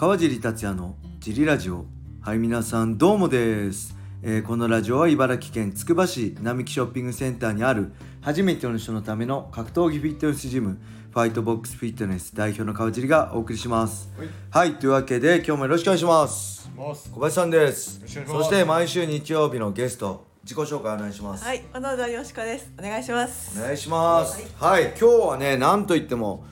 [0.00, 1.84] 川尻達也のジリラジオ。
[2.22, 7.92] はい皆さんどうもです、えーこのラジオは茨城県つくば市並木ショッピングセンターにある
[8.22, 10.78] 初めての人のための格闘技フィットネスジム
[11.10, 14.08] ファイトボックスフィットネス代表の川尻がお送りします。
[14.48, 16.70] はい、というわけで今日もよろしくお願いします。
[16.74, 18.00] 小林さんです。
[18.26, 21.44] そして毎週日曜日のゲスト自己紹介お願いします。
[21.44, 22.72] はい、小野田よしこです。
[22.78, 23.60] お願いします。
[23.60, 24.42] お願いします。
[24.58, 26.46] はい、今日はね、なんといっても、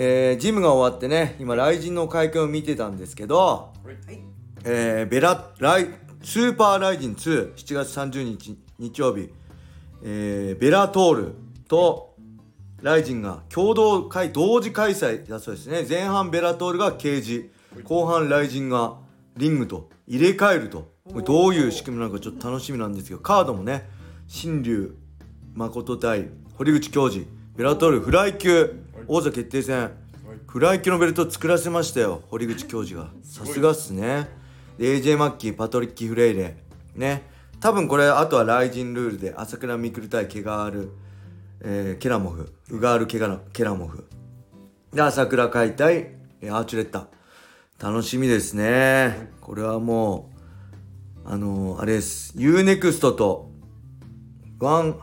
[0.00, 3.72] えージムが終わってね、今、雷神の会見を見てたんですけど、は
[4.08, 4.20] い、
[4.64, 5.88] えーベラ、ライ、
[6.22, 9.28] スーパーライジン2、7月30日、日曜日、
[10.04, 11.34] えーベラトール
[11.66, 12.14] と
[12.80, 15.84] ライジンが共同会、同時開催だそうですね。
[15.88, 17.50] 前半ベラトールがケージ、
[17.82, 18.98] 後半ライジンが
[19.36, 20.96] リングと入れ替えると。
[21.24, 23.88] どういう仕組みなのかちょっと楽しみなんですけど、カードもね、
[24.28, 24.94] 新竜
[25.56, 27.26] 誠対堀口教授、
[27.56, 29.90] ベラトールフライ級王座決定戦、
[30.46, 33.08] フライ級のベルト作らせましたよ、堀口教授が。
[33.22, 34.28] さすがっすね。
[34.76, 36.58] で AJ マッキー、パトリッキー・フレイレ。
[36.94, 37.22] ね。
[37.58, 40.90] 多分これ、あとはライジンルールで、朝倉未来対ケガール、
[41.62, 44.04] えーケラモフ、ウガールケガケラモフ。
[44.92, 46.10] で、朝倉海対、
[46.42, 47.08] アーチュレッタ。
[47.82, 49.30] 楽しみですね。
[49.40, 50.30] これはも
[51.24, 52.34] う、あのーあれです。
[52.36, 53.50] U-NEXT と、
[54.60, 55.00] ワン、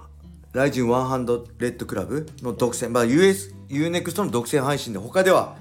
[0.56, 5.58] ライジンワンハンドレッドクラブの独占、まあ US、UNEXT の独占配信で、他では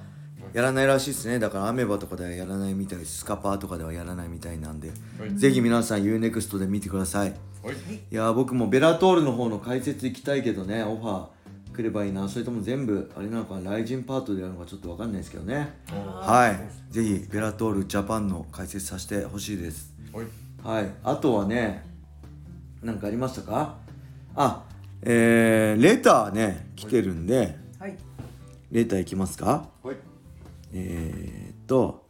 [0.52, 1.40] やらないらしいですね。
[1.40, 3.18] だからアベマとかではやらないみたいです。
[3.18, 5.34] スカパーとかではやらないみたいなんで、はい。
[5.34, 7.30] ぜひ皆さん UNEXT で見てください。
[7.64, 7.74] はい。
[8.08, 12.28] いやー僕もベラトールの方の解説行きたいけどねオファー来ればいいな。
[12.28, 15.76] それとも全部あれなのかライジンパートでやるのかちょっと分かんないですけどね。
[15.88, 16.94] はい。
[16.94, 19.92] ぜひベラトールジャパンの解説させてほしいです。
[20.12, 20.26] はい。
[20.62, 20.90] はい。
[21.02, 21.84] あとはね
[22.80, 23.74] 何かありましたか？
[24.36, 24.62] あ
[25.06, 27.56] えー、レターね来てるんで。
[27.78, 27.96] はい、
[28.70, 29.68] レターいきますか？
[29.82, 29.96] はい。
[30.72, 32.06] えー、っと。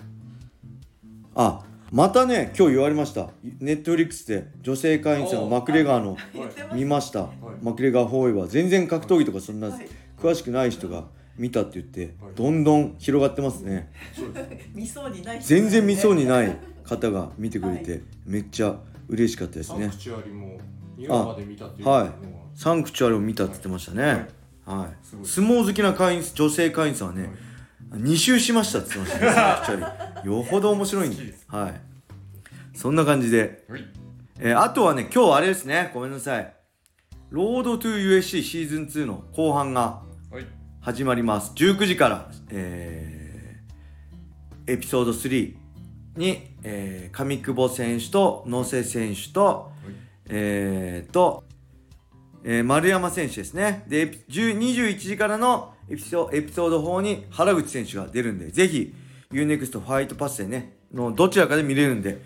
[1.34, 3.31] あまたね今日言われました。
[3.60, 6.16] ネットフリックスで女性会員さんがマクレガーの。
[6.72, 7.28] 見ました、
[7.62, 9.88] マクレガー・フォーエバー全然格闘技とかそんなはい。
[10.19, 11.05] 詳しくない人が
[11.37, 12.34] 見たって言って、はい。
[12.37, 13.93] どんどん広がってますね。
[14.72, 16.26] 見そうにない人全然見そうにい。
[16.26, 18.76] ない方が見てくれて、はいめっちゃ
[19.09, 19.91] 嬉しかったですね
[20.97, 22.12] 2話まで見たっていうのははい。
[22.55, 24.28] サンクチュアリを見たって言ってましたね。
[24.65, 27.31] はい、相撲好きな会員女性会員さんはね、
[27.93, 30.28] 2周しましたって言ってましたねサンクチュアリ。
[30.31, 31.34] よほど面白いんで。
[31.49, 31.81] はい。
[32.77, 33.65] そんな感じで。
[33.69, 33.84] はい。
[34.38, 36.55] えーあとはね、今日あれですね、ごめんなさい。
[37.31, 40.47] ロードトゥ USC シーズン2の後半がはい。
[40.81, 41.53] 始まります。
[41.55, 43.15] 19時から、えー
[44.66, 45.55] エピソード3
[46.16, 49.72] に、えー上久保選手と野瀬選手と、
[50.29, 51.45] えーと、
[52.45, 53.85] えー丸山選手ですね。
[53.89, 58.95] で、エピ10 21時からのエピソエピソード4に原口選手が出るんで、ぜひ
[59.33, 62.21] UNEXT ファイトパスでね、のどちらかで見れるんで、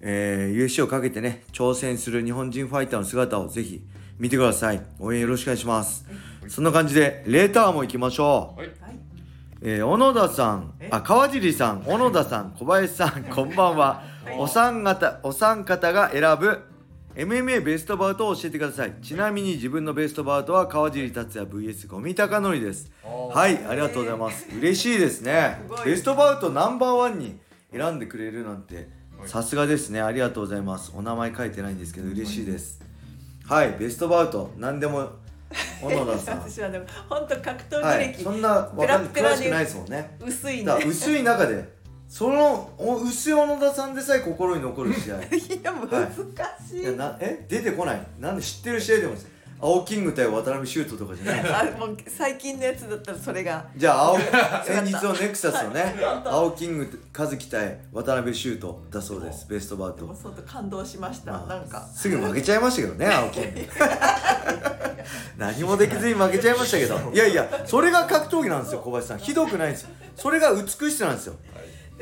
[0.00, 3.82] えー USC をかけてね、挑戦する日本人ファイターの姿をぜひ
[4.18, 4.82] 見てください。
[4.98, 6.04] 応援よろしくお願いします。
[6.48, 8.60] そんな感じで、レーターも行きましょう。
[8.60, 8.98] はいはい、
[9.62, 14.02] えー小野田さんえ、あ、川尻さん、小野田さん、小林さん、こんばんは。
[14.38, 16.73] お三方、お三方が選ぶ
[17.14, 18.92] MMA ベストバウトを教えてください。
[19.00, 22.90] ちなみに自分のベストバウトは川尻達也 VS ゴミ高則です。
[23.04, 24.48] はい、ありがとうございます。
[24.56, 27.38] 嬉しいですねベストバウトナンバーワンに
[27.72, 28.86] 選んでくれるなんて、はい
[29.26, 30.00] さすがですね。
[30.00, 30.92] ありがとうございます。
[30.94, 32.80] お名前書いてないんですけど、嬉しいです。
[33.46, 35.08] はい、ベストバウト、何でも、
[35.80, 36.38] 小野田さん。
[36.48, 40.16] 私はでも本当格闘はい、技歴、そんなわかん詳しくないですもんね。
[40.20, 40.72] 薄いね。
[40.86, 41.68] 薄い中で
[42.08, 45.16] そのお薄い小野田さんでさえ心に残る試合。
[45.34, 46.12] いや難
[46.68, 46.80] しい。
[46.80, 46.84] い。
[46.84, 47.44] やなえ？
[47.48, 48.06] 出てこない。
[48.20, 49.14] なんで知ってる試合でも
[49.60, 51.40] 青キング対渡辺シュートとかじゃない。
[51.74, 53.64] あもう最近のやつだったらそれが。
[53.76, 54.18] じゃあ青
[54.64, 55.94] 先日のネクサスのね
[56.24, 59.46] 青キング和樹対渡辺シュートだそうです。
[59.48, 60.14] ベストバウト。
[60.14, 61.32] 相当感動しました。
[61.32, 61.88] まあなんか。
[61.94, 63.60] すぐ負けちゃいましたけどね 青キング。
[65.36, 67.10] 何もできずに負けちゃいましたけど。
[67.12, 69.18] いやいやそれが格闘技なんですよ小林さん。
[69.18, 69.90] ひどくないんですよ。
[70.16, 71.34] それが美しさなんですよ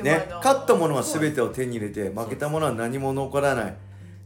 [0.01, 3.75] ね勝った者は全てを手に入れて負けた者は何も残らない。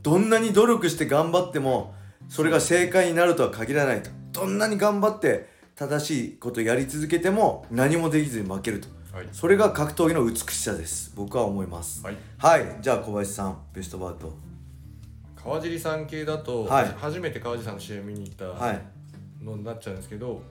[0.04, 1.94] どんなに努力して頑張っても
[2.30, 4.10] それが正解になるとは限らないと。
[4.32, 8.88] どんなに頑張って正しいことやり続けても何もできずに負けると。
[9.16, 9.28] はい。
[9.32, 11.12] それが格闘技の美しさです。
[11.16, 12.04] 僕は思います。
[12.06, 12.18] はい。
[12.38, 12.78] はい。
[12.82, 14.34] じゃあ小林さんベストバウト。
[15.36, 16.86] 川尻さん系だと、はい。
[16.98, 18.82] 初めて川尻さんの試合見に行ったはい。
[19.44, 20.42] のになっちゃうんですけど、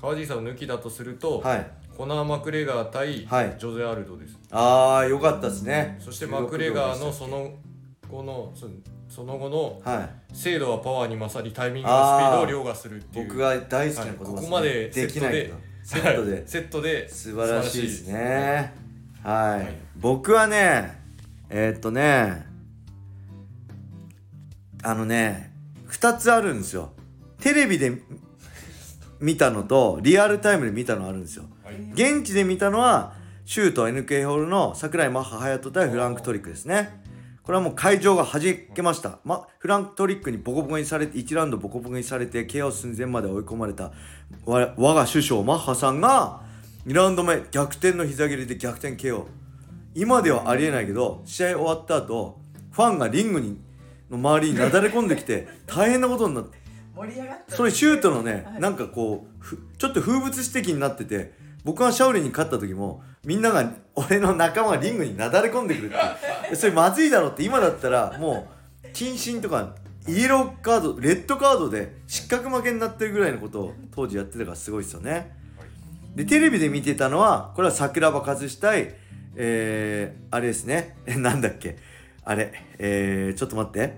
[0.00, 1.70] 川尻さんを抜きだとすると、はい
[2.00, 3.56] コナー・マクレガー対はい。
[3.58, 5.98] ジョゼ・アルドです、ああよかったですね。
[6.00, 7.52] そしてマクレガーのその
[8.08, 8.66] 後のそ
[9.14, 10.34] その後のはい。
[10.34, 13.28] 精度はパワーに勝りタイミングとスピードを凌駕するっていう。
[13.28, 14.32] 僕が大好きな言葉です、ね。
[14.32, 14.40] はい。
[14.40, 15.54] ここまでできないけど
[15.84, 16.32] セットで。
[16.32, 18.72] はいセットで素晴らしいですね。
[19.22, 19.74] はい、はい。
[19.98, 20.98] 僕はね
[21.50, 22.46] えーっとね
[24.82, 25.52] あのね
[25.90, 26.92] 2つあるんですよ。
[27.42, 27.92] テレビで
[29.20, 31.42] 見たのとリアルタイムで見たのあるんですよ。
[31.42, 31.59] はい
[31.92, 33.14] 現地で見たのは
[33.44, 37.00] シュート NK ホールの桜井マッハ隼人対フランクトリックですね。
[37.42, 38.42] これはもう会場が弾
[38.74, 43.90] けました、ま、フランクトリックにボコボコにされて1ラウンドボコボコにされて KO 寸前まで追い込まれた
[44.44, 46.42] わ我が首相マッハさんが
[46.86, 49.26] 2ラウンド目逆転の膝蹴りで逆転 KO
[49.96, 52.38] 今ではありえないけど試合終わった後
[52.70, 53.58] ファンがリングに
[54.10, 56.58] の周りになだれ込んできて 大変なことになって
[56.94, 57.56] 盛り上がった。
[57.56, 58.60] それシュートのね、はい。
[58.60, 61.32] なんかこうふちょっと風物詩的になってて
[61.64, 68.48] 僕がシャオリンに勝った時もみんなが俺の仲間がリングになだれ込んでくるって それまずいだろって今だったらも
[68.84, 69.74] う謹慎とか
[70.08, 75.36] イエローカードレッドカードで失格負けになってるぐらいのことを当時やってたからすごいですよね。
[76.14, 78.94] でテレビで見てたのはこれは桜庭和志対
[79.36, 80.96] えー、あれですね。
[81.06, 81.76] えなんだっけ。
[82.24, 83.96] あれえー、ちょっと待って。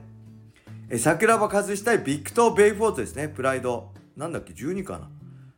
[0.90, 3.28] え桜庭和志対ビクトー・ベウフォートですね。
[3.28, 3.92] プライド。
[4.16, 5.08] なんだっけ？12かな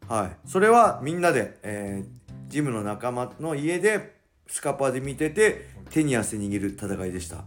[0.09, 0.49] はい。
[0.49, 4.15] それはみんなで、えージムの仲間の家で
[4.47, 7.39] スカパーで見てて手に汗握る戦いでした。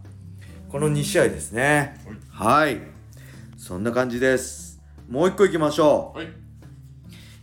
[0.68, 1.98] この2試合ですね。
[2.30, 2.78] はい。
[3.56, 4.82] そんな感じです。
[5.08, 6.18] もう一個いきましょう。
[6.18, 6.28] はい。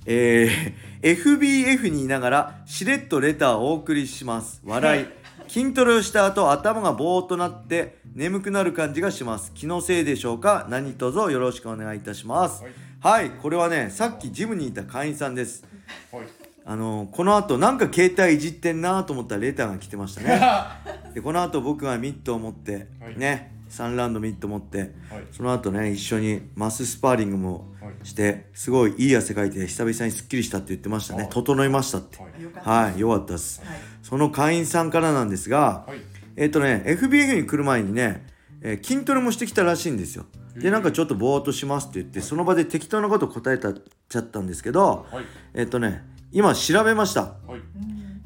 [0.06, 4.62] えー FBF にいながらしれっとレターをお送りします。
[4.66, 5.06] 笑い。
[5.48, 9.52] 筋トレをした後頭がぼーっとなって眠くなる感じがします。
[9.54, 10.66] 気のせいでしょうか？
[10.70, 12.64] 何卒よろしくお願いいたします。
[12.64, 12.74] はい
[13.06, 15.64] はい、これはねさっきジムにいた会員さんです。
[16.12, 16.24] はい。
[16.66, 20.42] あのこの後なんか携帯いじってんなと思ったらレターが来てましたね。
[21.14, 23.16] でこの後僕がミットを持って、はい。
[23.16, 24.90] ね3ラウンドミット持ってはい。
[25.32, 27.94] その後ね一緒にマススパーリングもはい。
[28.08, 31.26] してすごいいい汗かいて久々にすっきりしたって言ってましたね。
[31.26, 32.18] あ整いましたって。
[32.18, 33.00] はい。
[33.00, 33.62] よかったです。
[33.64, 33.78] はい。
[34.02, 36.00] その会員さんからなんですがはい。
[36.38, 38.26] えっ、とね FBF に来る前にね、
[38.68, 40.26] えー筋トレもしてきたらしいんですよ。
[40.56, 45.26] でなんかちょっとぼーっとしますって言ってその場で適当なこと答えたちゃったんですけどはい。
[45.54, 47.22] えっ、とね今調べました。
[47.22, 47.62] はい。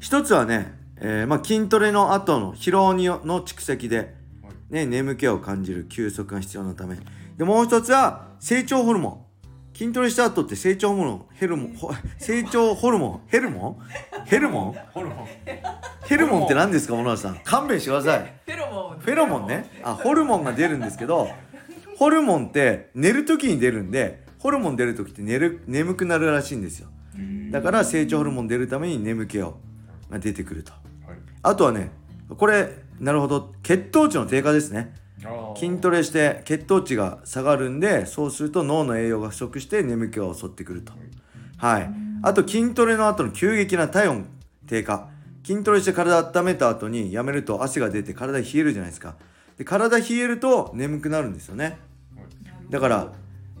[0.00, 4.02] 一つはね、えーまあ、筋トレの後の疲労によの蓄積で、は
[4.70, 4.74] い。
[4.74, 6.96] ね、眠気を感じる休息が必要なため。
[7.36, 9.30] でもう一つは成長ホルモン。
[9.76, 14.26] 筋トレした後って成長ホルモンヘルモンほ 成長ホルモンヘルモン？
[14.26, 14.74] ヘルモン？
[14.92, 15.26] ホルモン。
[16.06, 17.40] ヘルモンって何ですか小野田さん。
[17.44, 18.34] 勘弁してください
[19.00, 19.70] フェロモンね。
[19.82, 21.28] あホルモンが出るんですけど
[21.96, 26.88] ホルモンって寝る時に出るんでホルモン出る時って寝る眠くなるらしいんですよ。
[27.50, 29.58] だから成長ホルモン出るために眠気を
[30.10, 30.72] が出てくると。
[30.72, 30.80] はい。
[31.42, 31.90] あとはね
[32.36, 32.70] これ
[33.00, 33.52] なるほど。
[33.62, 34.94] 血糖値の低下ですね。
[35.56, 40.92] 筋トレして血糖値が下がるんでそうすると脳の栄養が不足して眠気が襲ってくると。
[41.58, 41.90] はい。
[42.22, 44.26] あと筋トレの後の急激な体温
[44.66, 45.08] 低下
[45.44, 49.16] 筋トレして体温めた後にやめると汗が出て体冷えるじゃないですか。
[49.56, 51.78] で体冷えると眠くなるんですよね。
[52.70, 53.12] だから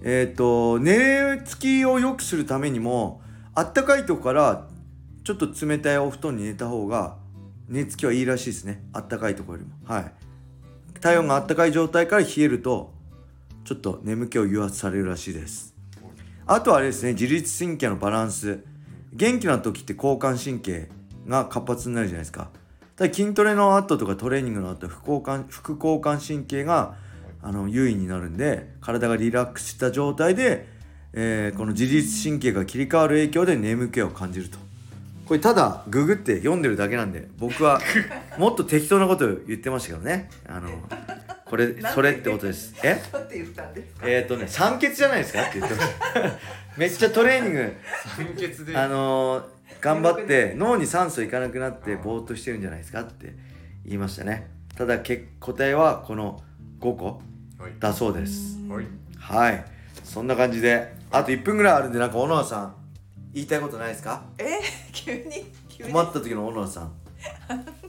[0.02, 3.20] えっ、と寝つきを良くするためにも
[3.54, 4.66] あったかいとこから
[5.24, 7.16] ちょっと冷たいお布団に寝た方が
[7.68, 8.82] 寝つきはいいらしいですね。
[8.92, 9.94] あったかいところよりも。
[9.94, 10.12] はい。
[11.00, 12.92] 体温があったかい状態から冷えると
[13.64, 15.74] ちょっと眠気を誘発されるらしいです。
[16.46, 18.64] あとはあれですね自律神経のバランス。
[19.12, 20.88] 元気な時って交感神経
[21.26, 22.48] が活発になるじゃないですか。
[22.96, 26.94] ただ筋トレの後とかトレーニングの後副交感副交感神経が
[27.42, 30.66] あの優位になるんで体がリラックスした状態で、
[31.14, 34.58] えーこの自律神経が切り替わる影響で眠気を感じると。
[35.26, 37.80] これただググって読んでるだけなんで僕は
[38.36, 40.28] もっと適当なこと言ってましたけどね。
[40.46, 40.68] あの
[41.46, 42.74] これそれってことです。
[42.82, 43.00] え？
[44.02, 45.42] えっ、ー、とね酸欠じゃないですか？
[45.42, 46.38] って言ってました。
[46.76, 47.72] めっちゃトレーニング。
[48.16, 48.76] 酸欠で。
[48.76, 53.34] あのー頑張って脳に酸素いかなくなってぼーっとしてるんじゃないですかって
[53.84, 54.50] 言いましたね。
[54.76, 56.42] ただけ答えはこの
[56.80, 57.22] 5個
[57.58, 57.72] はい。
[57.78, 58.58] だそうです。
[58.68, 58.86] はい。
[59.18, 59.64] はい。
[60.04, 62.74] そんな感じであと1分ぐらいあるんでなんか小野田さん
[63.34, 64.22] 言いたいことないですか？
[64.38, 64.44] え
[64.92, 65.92] 急に急に。
[65.92, 66.92] 困った時の小野田さん。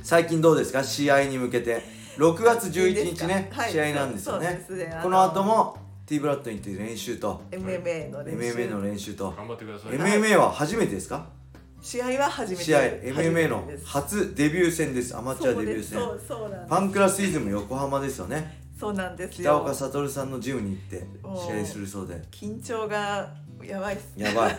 [0.04, 0.84] 最近どうですか？
[0.84, 1.82] 試合に向けて。
[2.18, 3.72] 6月11日ね、はい。
[3.72, 4.48] 試合なんですよね。
[4.70, 5.00] ね。
[5.02, 7.42] この後も T ブラッドに行って練習と。
[7.52, 8.58] MMA の練習。
[8.58, 9.32] MMA の練習と。
[9.32, 9.94] 頑張ってください。
[9.94, 11.26] MMA は初めてですか？
[11.82, 15.18] 試合は初めて試合 MMA の初デビュー戦です。
[15.18, 16.68] アマチュアデビュー戦。
[16.70, 18.62] パンクラスイズム横浜ですよね。
[18.80, 21.06] そうなんです北よ岡悟さんのジムに行って
[21.48, 22.22] 試合するそうで。
[22.32, 23.34] 緊張が
[23.64, 24.14] やばいっす。
[24.16, 24.58] やばい。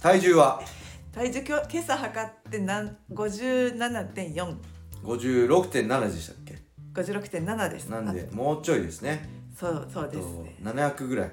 [0.00, 0.60] 体重は？
[1.12, 4.56] 体重今日今朝測ってなん57.4
[5.02, 6.58] 56.7でしたっけ
[6.94, 7.88] ？56.7です。
[7.88, 9.28] なんでもうちょいですね。
[9.58, 11.32] そうそうですとね700ぐらい。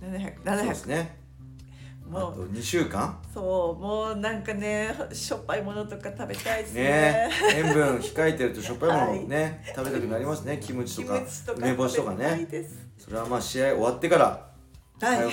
[0.00, 1.16] 700そうで700すね。
[1.18, 1.21] あ
[2.12, 2.34] もう。
[2.34, 3.18] と2週間？
[3.32, 6.82] そうもうなんかねしょっぱいものとか食べたいですね。
[6.82, 7.30] ね。
[7.56, 10.60] 塩分控えてるとしょっぱいものね、食べたくなりますね。
[10.62, 11.22] キムチキとか
[11.56, 12.46] 梅干しとかね。
[12.98, 14.48] それはまあ試合終わってから
[15.00, 15.28] はい。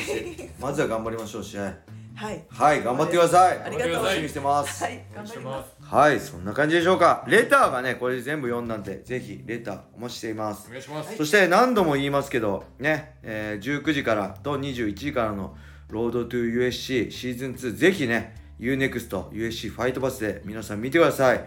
[0.59, 1.73] まずは頑張りましょう試合
[2.19, 2.45] はい。
[2.49, 3.59] はい頑張ってください。
[3.59, 3.93] ありがとう。
[3.93, 4.83] 楽しみにしてます。
[4.83, 5.69] はい頑張ります。
[5.81, 7.23] はいそんな感じでしょうか。
[7.29, 10.67] レターがねこれ全部読んだんでぜひレターお待ちしています。
[10.67, 11.15] お願いします。
[11.15, 15.55] そして何度も言いますけどね、えー19時からと21時からの
[15.87, 21.37] ロードトゥ USC シーズン2ぜひね UNEXT USC ファイトバスで皆さん見てください。
[21.37, 21.43] は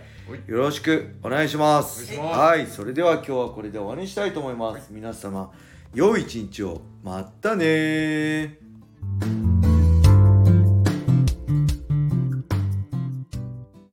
[0.47, 0.51] い。
[0.51, 2.03] よろしくお願いします。
[2.03, 2.39] お願いします。
[2.41, 5.53] はいそれでは今日はこれで終わりにしたいと思います、皆様
[5.93, 6.81] 良い一日を。
[7.03, 8.72] またねー